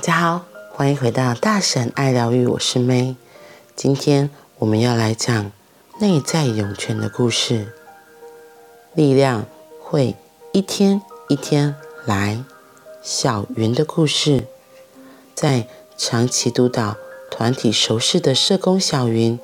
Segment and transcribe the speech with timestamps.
[0.00, 3.16] 大家好，欢迎回到大婶爱疗愈，我是 May。
[3.76, 5.52] 今天我们要来讲
[5.98, 7.74] 内在涌泉的故事。
[8.94, 9.44] 力量
[9.78, 10.16] 会
[10.52, 11.74] 一天一天
[12.06, 12.42] 来。
[13.02, 14.46] 小云的故事，
[15.34, 15.68] 在
[15.98, 16.96] 长期督导
[17.30, 19.38] 团体熟识的社工小云，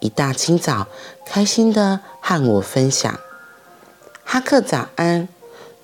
[0.00, 0.86] 一大清早
[1.26, 3.20] 开心地和我分享
[4.24, 5.28] ：“哈克早安，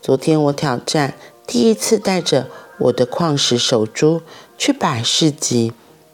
[0.00, 1.12] 昨天我挑战
[1.46, 4.23] 第一次带着我的矿石手珠
[4.59, 5.73] 去摆市集，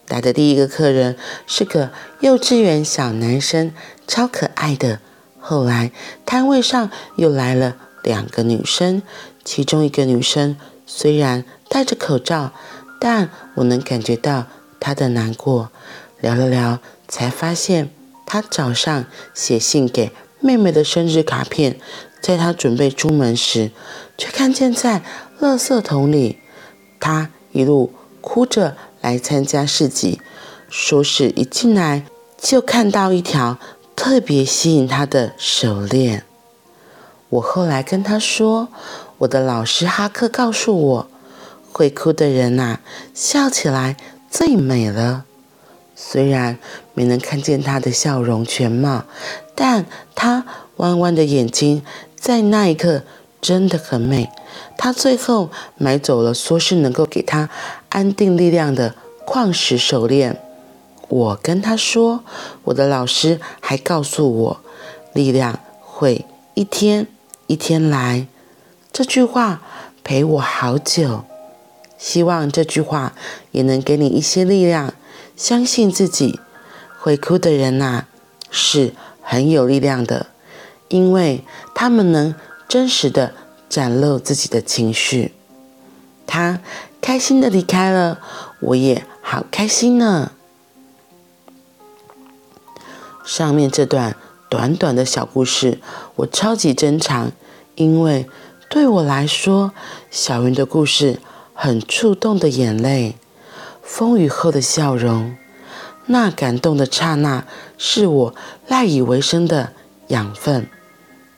[0.09, 3.73] 来的第一个客人是个幼稚园小男生，
[4.07, 5.01] 超可爱的。
[5.39, 5.91] 后来
[6.27, 9.03] 摊位上又来了两个女生，
[9.45, 10.57] 其中一个女生。”
[10.93, 12.53] 虽然戴着口罩，
[12.99, 14.47] 但我能感觉到
[14.81, 15.71] 他的难过。
[16.21, 17.91] 聊了聊，才发现
[18.27, 21.79] 他早上写信给妹妹的生日卡片，
[22.21, 23.71] 在他准备出门时，
[24.19, 25.03] 却看见在
[25.41, 26.41] 垃圾桶里。
[27.01, 30.21] 他一路哭着来参加市集，
[30.69, 32.05] 说是一进来
[32.39, 33.59] 就看到一条
[33.97, 36.25] 特别吸引他的手链。
[37.31, 38.69] 我后来跟他说。
[39.21, 41.07] 我的老师哈克告诉我，
[41.73, 42.81] 会哭的人呐、
[43.13, 43.99] 笑起来
[44.31, 45.27] 最美了。
[45.95, 46.59] 虽然
[46.95, 49.05] 没能看见他的笑容全貌，
[49.55, 49.85] 但
[50.15, 51.83] 他弯弯的眼睛
[52.17, 53.03] 在那一刻
[53.41, 54.31] 真的很美。
[54.77, 57.49] 他最后买走了，说是能够给他
[57.89, 60.41] 安定力量的矿石手链。
[61.09, 62.23] 我跟他说，
[62.65, 64.61] 我的老师还告诉我，
[65.13, 66.25] 力量会
[66.55, 67.07] 一天
[67.47, 68.27] 一天来。
[68.93, 69.63] 这句话
[70.05, 71.25] 陪我好久，
[71.99, 73.13] 希望这句话
[73.51, 74.95] 也能给你一些力量，
[75.37, 76.41] 相信自己。
[77.03, 78.05] 会哭的人呐、
[78.51, 78.93] 是
[79.23, 80.27] 很有力量的，
[80.89, 81.43] 因为
[81.75, 82.35] 他们能
[82.71, 83.35] 真实的
[83.69, 85.35] 展露自己的情绪。
[86.25, 86.61] 他
[87.01, 88.21] 开心的离开了，
[88.61, 90.31] 我也好开心呢。
[93.25, 94.15] 上面这段
[94.49, 95.81] 短短的小故事，
[96.15, 97.33] 我超级珍藏，
[97.75, 98.31] 因为。
[98.69, 99.73] 对我来说，
[100.13, 101.19] 小云的故事
[101.55, 103.17] 很触动的眼泪，
[103.83, 105.37] 风雨后的笑容，
[106.07, 107.45] 那感动的刹那
[107.77, 108.35] 是我
[108.69, 109.73] 赖以为生的
[110.07, 110.69] 养分。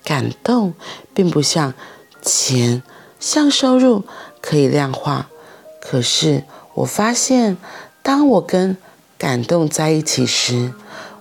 [0.04, 0.74] 感动
[1.14, 1.74] 并不像
[2.20, 2.82] 钱，
[3.18, 4.04] 像收入
[4.40, 5.28] 可以量化。
[5.80, 7.56] 可是我发现，
[8.02, 8.76] 当我跟
[9.18, 10.72] 感动在一起时，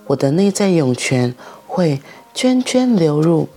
[0.08, 1.34] 我的内在涌泉
[1.66, 2.00] 会
[2.34, 3.48] 涓涓流入。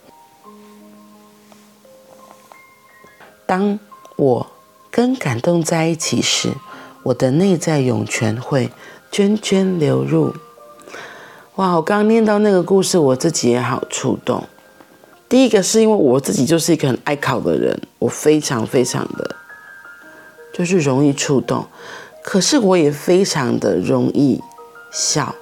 [3.45, 3.79] 当
[4.15, 4.47] 我
[4.89, 6.53] 跟感动在一起时，
[7.03, 8.71] 我的内在涌泉会
[9.11, 10.35] 涓涓流入。
[11.55, 11.75] 哇！
[11.75, 14.47] 我刚念到那个故事，我自己也好触动。
[15.27, 19.35] 第一个是因为我自己就是一个很爱考的人，我非常非常的，
[20.53, 21.65] 就是容易触动。
[22.23, 24.41] 可是我也非常的容易
[24.91, 25.35] 笑，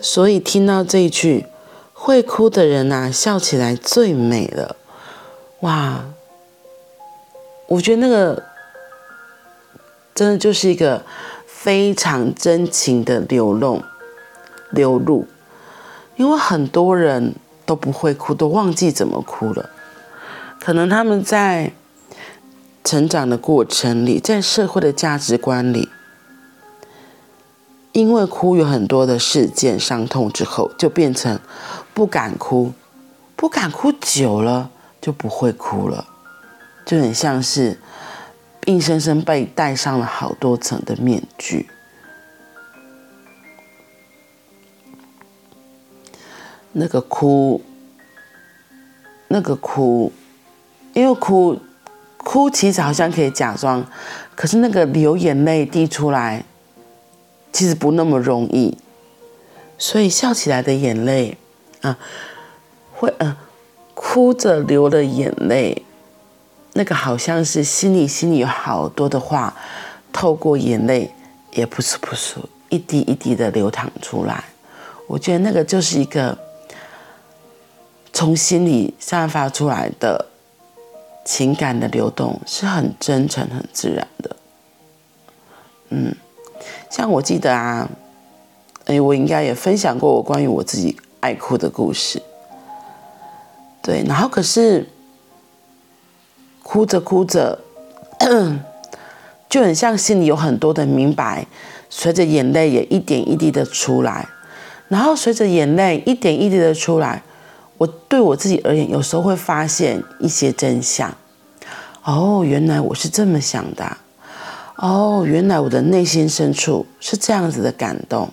[0.00, 1.46] 所以听到这一句
[1.94, 4.76] “会哭的人呐，笑起来最美了”。
[5.60, 6.04] 哇，
[7.68, 8.42] 我觉得那个
[10.14, 11.04] 真的就是一个
[11.46, 13.82] 非常真情的流露，
[14.70, 15.28] 流露，
[16.20, 19.70] 因为很多人都不会哭，都忘记怎么哭了。
[20.58, 21.72] 可能他们在
[22.84, 25.88] 成长的过程里，在社会的价值观里，
[27.92, 31.40] 因为哭有很多的事件伤痛之后，就变成
[31.94, 32.74] 不敢哭，
[33.34, 34.68] 不敢哭久了。
[35.00, 36.06] 就不会哭了，
[36.84, 37.80] 就很像是
[38.66, 41.70] 硬生生被戴上了好多层的面具。
[46.72, 47.62] 那个哭，
[49.28, 50.12] 那个哭，
[50.94, 51.58] 因为哭，
[52.18, 53.84] 哭其实好像可以假装，
[54.34, 56.44] 可是那个流眼泪滴出来，
[57.52, 58.76] 其实不那么容易。
[59.78, 61.36] 所以笑起来的眼泪
[61.82, 61.98] 啊，
[62.94, 63.36] 会嗯。
[64.02, 65.84] 哭着流的眼泪，
[66.72, 69.54] 那个好像是心里心里有好多的话，
[70.10, 71.12] 透过眼泪
[71.52, 72.36] 也不是不是
[72.70, 74.42] 一滴一滴的流淌出来。
[75.06, 76.36] 我觉得那个就是一个
[78.20, 80.26] 从心里散发出来的
[81.24, 84.36] 情感的流动，是很真诚、很自然的。
[85.88, 86.14] 嗯，
[86.90, 87.88] 像我记得啊，
[88.84, 92.20] 哎，我应该也分享过我关于我自己爱哭的故事。
[93.80, 94.86] 对，然后可是
[96.62, 97.58] 哭着哭着，
[99.48, 101.46] 就很像心里有很多的明白，
[101.88, 104.28] 随着眼泪也一点一滴的出来，
[104.88, 107.22] 然后随着眼泪一点一滴的出来，
[107.80, 111.14] 我对我自己而言，有时候会发现一些真相。
[112.04, 113.96] 哦，原来我是这么想的，
[114.76, 118.28] 哦，原来我的内心深处是这样子的感动。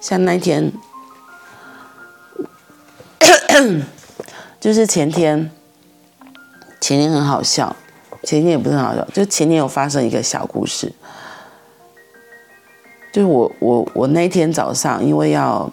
[0.00, 0.72] 像那一天，
[4.60, 5.50] 就是前天，
[6.80, 7.74] 前天很好笑，
[8.22, 10.92] 前天也不是很好笑，就前天有发生一个小故事。
[13.12, 15.68] 就是我我我那天早上，因为要，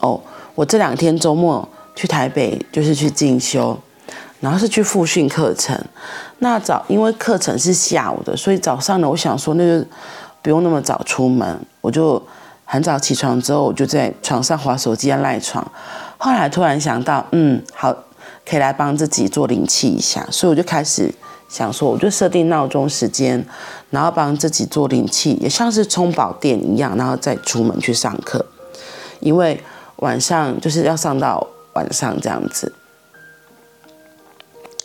[0.00, 0.20] 哦，
[0.54, 3.78] 我这两天周末去台北，就是去进修。
[4.40, 5.82] 然后是去复训课程，
[6.40, 9.86] 那早因为课程是下午的，所以早上呢，我想说那就
[10.42, 12.22] 不用那么早出门，我就
[12.66, 15.66] 很早起床之后，我就在床上滑手机赖床。
[16.18, 17.90] 后来突然想到，嗯，好，
[18.44, 21.10] 可以来帮自己做灵气一下，所以我就开始
[21.48, 23.42] 想说，我就设定闹钟时间，
[23.88, 28.44] 然后帮自己做灵气，也像是充饱电一样，然后再出门去上课，
[29.20, 29.58] 因为
[29.96, 32.72] 晚上就是要上到晚上这样子。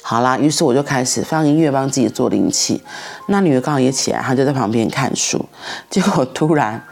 [0.02, 2.82] 好啦，于是我就开始放音乐帮自己做灵气。
[3.28, 5.46] 那女儿刚好也起来，她就在旁边看书。
[5.88, 6.84] 结果突然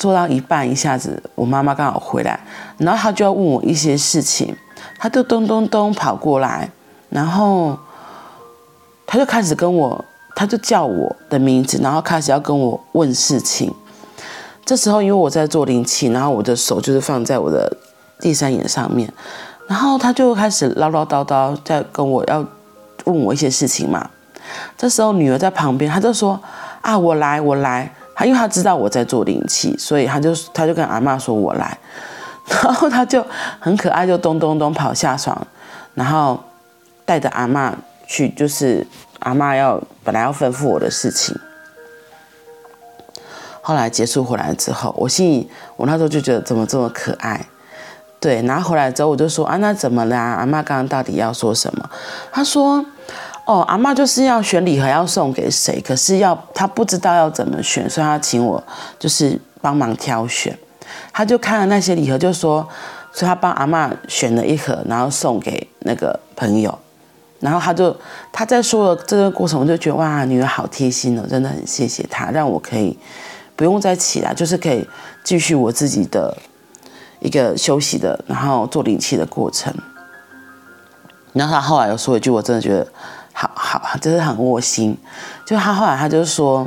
[0.00, 2.40] 做到一半，一下子我妈妈刚好回来，
[2.78, 4.56] 然后她就要问我一些事情，
[4.98, 6.68] 她就咚咚咚跑过来，
[7.08, 7.78] 然后
[9.06, 10.04] 她就开始跟我，
[10.34, 13.72] 她就叫我的名字，然后开始要跟我问事情。
[14.64, 17.75] 这时候因为我在做灵气，然后我的手就是放在我的
[18.18, 19.12] 第三眼上面，
[19.66, 22.44] 然后他就开始唠唠叨叨在跟我要。
[23.04, 24.10] 问我一些事情嘛，
[24.76, 26.40] 这时候女儿在旁边，她就说
[26.82, 31.78] ：“啊，我来，我来。”她因为她知道我在做灵气，所以她就她就跟阿嬷说：“我来。
[32.50, 33.24] ”然后她就
[33.60, 35.46] 很可爱，就咚咚咚跑下床，
[35.94, 36.42] 然后
[37.04, 37.72] 带着阿嬷
[38.08, 38.84] 去，就是
[39.20, 41.38] 阿嬷要本来要吩咐我的事情。
[43.62, 47.46] 后来结束回来之后，我心里我那时候就觉得怎么这么可爱。
[48.18, 50.18] 对，然后回来之后我就说：“啊，那怎么啦？
[50.38, 51.90] 阿妈刚刚到底要说什么？”
[52.32, 52.84] 她说。
[53.48, 58.60] 哦，阿妈就是要选礼盒要送给谁，可是要她不知道要怎么选，所以她请我
[58.98, 60.58] 就是帮忙挑选。
[61.12, 62.68] 她就看了那些礼盒，就说，
[63.12, 66.76] 所以她帮阿妈选了一盒，然后送给那个朋友。
[67.38, 67.96] 然后她就
[68.32, 72.98] 她在说的这个过程，我就觉得哇，女儿好贴心哦，真的很谢谢她，让我可以
[73.54, 74.84] 不用再起来，就是可以
[75.22, 76.36] 继续我自己的
[77.20, 79.72] 一个休息的，然后做灵气的过程。
[81.32, 82.86] 然后他后来又说一句，我真的觉得。
[83.38, 84.96] 好好，就是很窝心。
[85.44, 86.66] 就他后来他就说，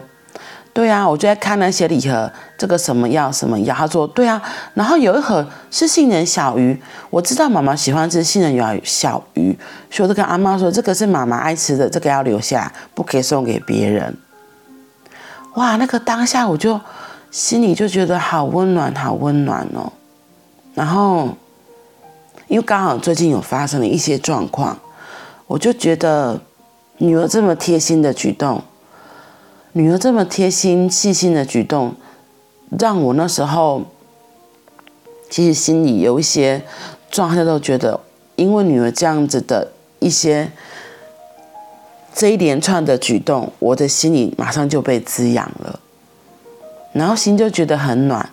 [0.72, 3.74] 对啊，我就在看那些礼盒，这个什么药什么药。
[3.74, 4.40] 他说对啊，
[4.75, 6.80] 然后有一盒是杏仁小鱼，
[7.10, 9.57] 我知道妈妈喜欢吃杏仁小鱼，
[9.90, 14.16] 所以我就跟阿妈说，这个是妈妈爱吃的，这个要留下，不可以送给别人。
[15.56, 16.80] 哇，那个当下我就
[17.31, 19.92] 心里就觉得好温暖，好温暖哦。
[20.80, 21.28] 然后
[22.48, 24.80] 因为刚好最近有发生了一些状况，
[25.48, 26.40] 我就觉得。
[27.02, 28.62] 女儿这么贴心的举动，
[29.72, 31.96] 女儿这么贴心细心的举动，
[32.78, 33.84] 让我那时候
[35.30, 36.62] 其实心里有一些
[37.10, 38.02] 状态，都觉得，
[38.36, 40.52] 因为女儿这样子的一些
[42.14, 45.80] 这一连串的举动，我的心里马上就被滋养了，
[46.92, 48.30] 然后心就觉得很暖，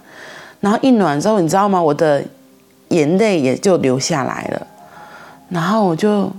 [0.58, 1.80] 然后一暖之后，你知道吗？
[1.80, 2.24] 我的
[2.96, 4.66] 眼泪也就流下来了，
[5.48, 6.32] 然后我就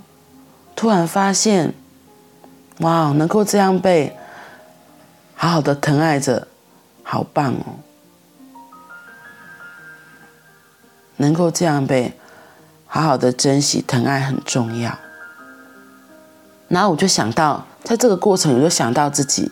[0.75, 1.73] 突然发现。
[2.81, 4.15] 哇，能够这样被
[5.33, 6.47] 好好的疼爱着，
[7.01, 7.81] 好棒哦！
[11.15, 12.13] 能够这样被
[12.85, 14.95] 好好的珍惜、疼爱很重要。
[16.67, 19.51] 然后我就想到，在这个过程，我就想到自己，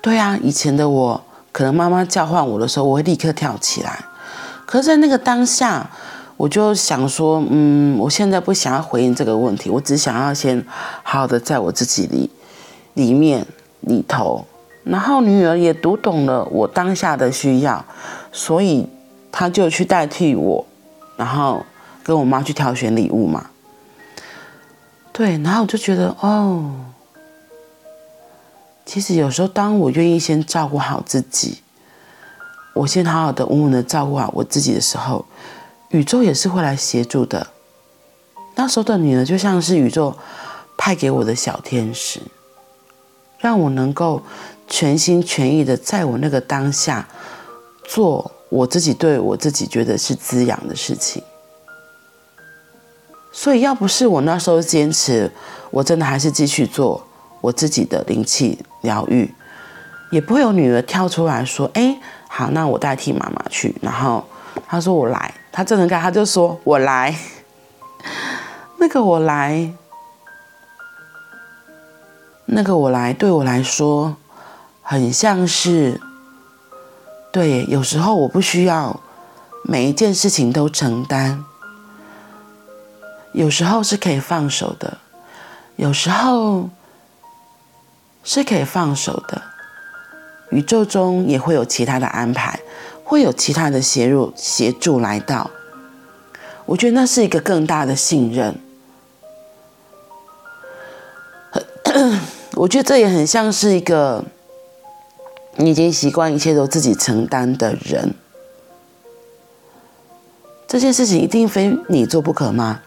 [0.00, 4.04] 对啊，以前的我，可能妈妈叫唤我的时候，我会立刻跳起来。
[4.64, 5.90] 可是，在那个当下，
[6.40, 10.64] 我就想说，嗯，我现在不想要回应这个问题，我只想要先
[11.02, 12.30] 好好的在我自己里。
[12.94, 13.46] 里面
[13.80, 14.46] 里头，
[14.82, 17.84] 然后女儿也读懂了我当下的需要，
[18.32, 18.88] 所以
[19.30, 20.66] 她就去代替我，
[21.16, 21.64] 然后
[22.02, 23.50] 跟我妈去挑选礼物嘛。
[25.12, 26.74] 对，然后我就觉得哦，
[28.86, 31.58] 其实有时候当我愿意先照顾好自己，
[32.74, 35.24] 我先好好的稳稳的照顾好我自己的时候，
[35.90, 37.46] 宇宙也是会来协助的。
[38.56, 40.16] 那时候的女儿就像是宇宙
[40.76, 42.20] 派给我的小天使。
[43.38, 44.22] 让我能够
[44.68, 47.08] 全心全意的在我那个当下
[47.84, 51.22] 做我自己对我自己觉得是滋养的事情。
[53.32, 55.32] 所以要不是我那时候坚持，
[55.70, 57.02] 我真的还是继续做
[57.40, 59.32] 我自己的灵气疗愈，
[60.10, 64.22] 也不会有女儿跳出来说：“哎，好，那我代替妈妈去。”然后
[64.66, 67.14] 她说：“我来。”他真的干，他就说：“我来。”
[68.78, 69.72] 那个我来。
[72.52, 74.16] 那个我来，对我来说
[74.82, 76.00] 很像是，
[77.32, 78.98] 对，有时候我不需要
[79.62, 81.44] 每一件事情都承担，
[83.32, 84.98] 有时候是可以放手的，
[85.76, 86.68] 有时候
[88.24, 89.42] 是可以放手的。
[90.50, 92.58] 宇宙中也会有其他的安排，
[93.10, 95.50] 会有其他的协入协助来到。
[96.64, 98.54] 我觉得那是一个更大的信任。
[102.54, 104.24] 我觉得这也很像是一个。
[105.56, 108.14] 你已经习惯一切都自己承担的人，
[110.68, 112.80] 这件事情一定非你做不可吗？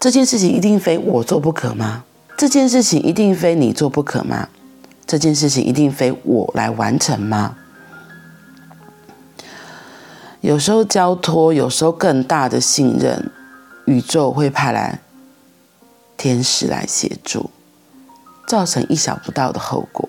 [0.00, 2.02] 这件事情一定非我做不可吗？
[2.36, 4.48] 这件事情一定非你做不可吗？
[5.06, 7.56] 这件事情一定非我来完成吗？
[10.44, 13.32] 有时候交托，有时候更大的信任，
[13.86, 15.00] 宇宙会派来
[16.18, 17.50] 天使来协助，
[18.46, 20.06] 造成意想不到的后果。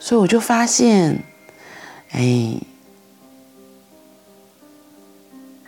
[0.00, 1.22] 所以我就发现，
[2.12, 2.56] 哎，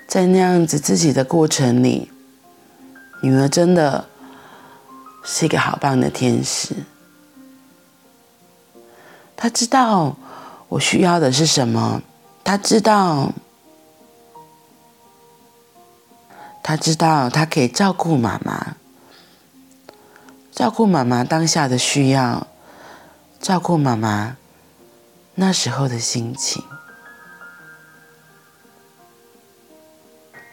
[0.09, 2.11] 在那样子自己的过程里，
[3.21, 4.07] 女儿真的
[5.23, 6.75] 是一个好棒的天使。
[9.45, 10.17] 他知道
[10.71, 12.01] 我需要的是什么，
[12.43, 13.31] 他知道，
[16.63, 18.77] 他知道他可以照顾妈妈，
[20.51, 22.47] 照顾妈妈当下的需要。
[23.39, 24.39] 照顾妈妈
[25.35, 26.65] 那时候的心情。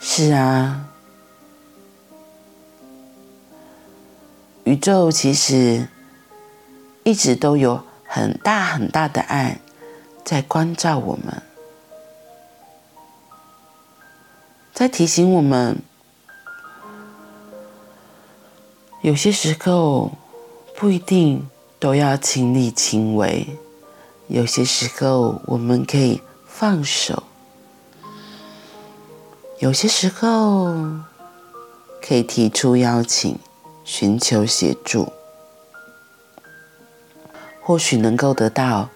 [0.01, 0.89] 是啊，
[4.65, 5.87] 宇宙其实
[7.05, 9.61] 一直都有很大很大的爱
[10.25, 11.41] 在关照我们，
[14.73, 15.77] 在提醒我们，
[19.01, 20.11] 有些时候
[20.75, 21.47] 不一定。
[21.81, 23.57] 都要亲力亲为，
[24.27, 27.23] 有些时候我们可以放手，
[29.57, 30.75] 有些时候
[31.99, 33.39] 可以提出邀请，
[33.83, 35.11] 寻求协助，
[37.71, 38.89] 或许能够得到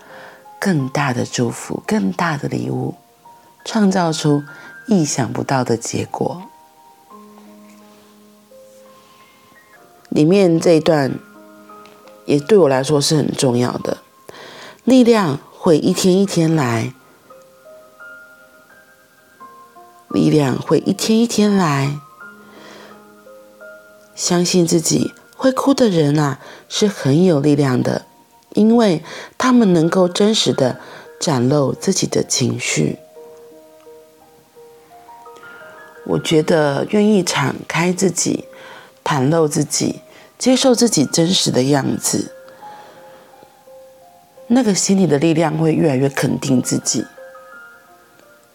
[0.60, 2.96] 更大的祝福、更大的礼物，
[3.63, 4.44] 创造出
[4.86, 6.41] 意想不到的结果。
[10.10, 11.17] 里面这一段。
[12.25, 14.00] 也对我来说是很重要的，
[14.84, 16.91] 力量会一天一天来，
[20.10, 22.00] 力量会一天一天来。
[24.15, 28.08] 相信自己，会哭的人啊，是很有力量的，
[28.55, 29.03] 因为
[29.38, 30.79] 他们能够真实的
[31.19, 32.97] 展露自己的情绪。
[36.05, 38.45] 我觉得愿意敞开自己，
[39.03, 40.01] 袒露自己。
[40.38, 42.33] 接受自己真实的样子，
[44.47, 47.05] 那个心里的力量会越来越肯定自己。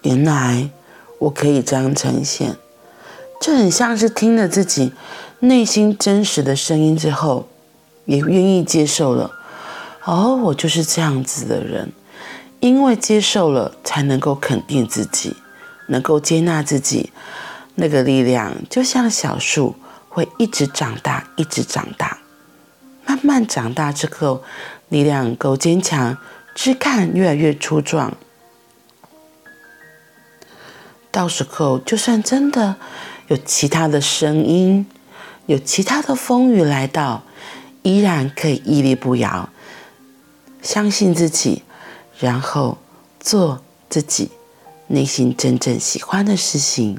[0.02, 0.68] 原来
[1.20, 2.56] 我可以这样呈现，
[3.40, 4.92] 这很像是听了自己
[5.38, 7.48] 内心真实的声音之后，
[8.04, 9.39] 也愿意接受了。
[10.10, 11.92] 哦，我就是这样子的人，
[12.58, 15.36] 因为接受了，才能够肯定自己，
[15.86, 17.12] 能够接纳自己。
[17.76, 19.76] 那个力量就像小树。
[20.12, 22.18] 会一直长大，一直长大，
[23.06, 24.42] 慢慢长大之后，
[24.88, 26.18] 力量够坚强，
[26.52, 28.12] 枝干越来越粗壮。
[31.12, 32.74] 到时候，就算真的
[33.28, 34.84] 有其他的声音，
[35.46, 37.22] 有其他的风雨来到，
[37.82, 39.48] 依然可以屹立不摇，
[40.62, 41.62] 相信自己，
[42.18, 42.78] 然后
[43.18, 44.30] 做自己
[44.88, 46.98] 内心真正喜欢的事情，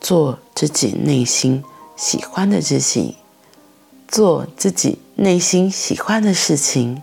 [0.00, 1.62] 做自己内心。
[1.96, 3.14] 喜欢的事情，
[4.08, 7.02] 做自己内心喜欢的事情，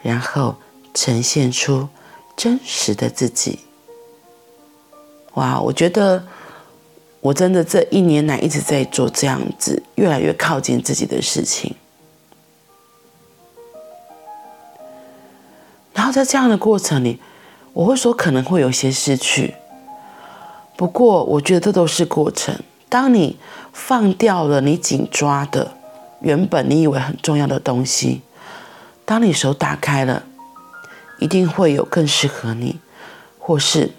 [0.00, 0.54] 然后
[0.94, 1.88] 呈现出
[2.36, 3.58] 真实的自己。
[5.34, 6.24] 哇，我觉得
[7.18, 11.74] 我真的这一年来一直在做这样子，越来越靠近自己的事情。
[15.98, 17.18] 然后在这样的过程里，
[17.72, 19.56] 我会说可能会有些失去，
[20.76, 22.54] 不过我觉得这都是过程。
[22.88, 23.36] 当你
[23.72, 25.72] 放掉了你紧抓的
[26.20, 28.22] 原本你以为很重要的东西，
[29.04, 30.22] 当你手打开了，
[31.18, 32.78] 一定会有更适合你，
[33.40, 33.90] 或是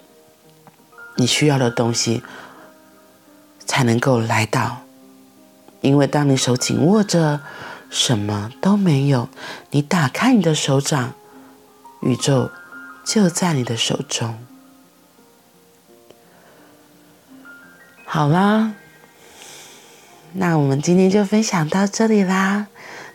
[1.16, 2.22] 你需要的东西
[3.66, 4.78] 才能够来到。
[5.82, 7.40] 因为当你手紧握着，
[7.90, 9.28] 什么都没有，
[9.72, 11.12] 你打开你的手掌，
[12.00, 12.50] 宇宙
[13.04, 14.38] 就在你的手中。
[18.04, 18.72] 好啦，
[20.32, 22.66] 那我们今天就分享到这里啦。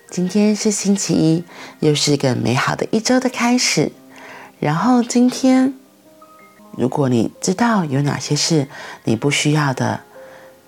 [0.10, 1.44] 今天是星期一，
[1.80, 3.92] 又是一个美好的一周的开始。
[4.60, 5.74] 然后今天，
[6.77, 8.70] 如果你知道有哪些事
[9.04, 10.01] 你不需要的，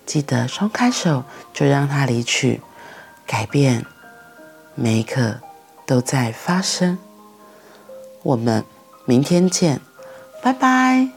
[0.05, 2.61] 记得松开手，就让它离去。
[3.25, 3.85] 改变
[4.73, 5.41] 每一刻
[5.85, 6.97] 都在发生。
[8.23, 8.63] 我们
[9.05, 9.79] 明天见
[10.41, 11.09] 拜拜。